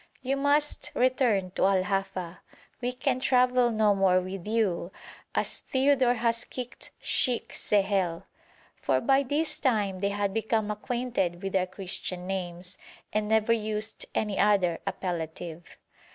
'You 0.23 0.35
must 0.35 0.89
return 0.95 1.51
to 1.51 1.65
Al 1.65 1.83
Hafa. 1.83 2.39
We 2.81 2.91
can 2.91 3.19
travel 3.19 3.69
no 3.69 3.93
more 3.93 4.19
with 4.19 4.47
you, 4.47 4.91
as 5.35 5.59
Theodore 5.59 6.15
has 6.15 6.43
kicked 6.43 6.89
Sheikh 6.99 7.53
Sehel,' 7.53 8.23
for 8.75 8.99
by 8.99 9.21
this 9.21 9.59
time 9.59 9.99
they 9.99 10.09
had 10.09 10.33
become 10.33 10.71
acquainted 10.71 11.43
with 11.43 11.55
our 11.55 11.67
Christian 11.67 12.25
names, 12.25 12.79
and 13.13 13.27
never 13.27 13.53
used 13.53 14.07
any 14.15 14.39
other 14.39 14.79
appellative. 14.87 15.77